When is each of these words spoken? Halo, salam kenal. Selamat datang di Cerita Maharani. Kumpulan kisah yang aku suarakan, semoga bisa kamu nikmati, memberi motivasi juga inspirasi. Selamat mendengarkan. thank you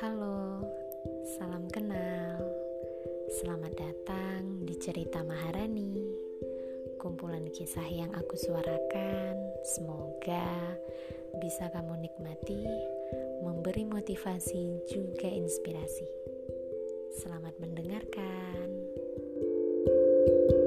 Halo, 0.00 0.64
salam 1.36 1.68
kenal. 1.68 2.40
Selamat 3.28 3.76
datang 3.76 4.64
di 4.64 4.72
Cerita 4.80 5.20
Maharani. 5.20 6.00
Kumpulan 6.96 7.44
kisah 7.52 7.84
yang 7.92 8.08
aku 8.16 8.32
suarakan, 8.40 9.36
semoga 9.76 10.78
bisa 11.44 11.68
kamu 11.68 12.08
nikmati, 12.08 12.64
memberi 13.44 13.84
motivasi 13.84 14.88
juga 14.88 15.28
inspirasi. 15.28 16.08
Selamat 17.20 17.52
mendengarkan. 17.60 18.68
thank 20.22 20.52
you 20.54 20.61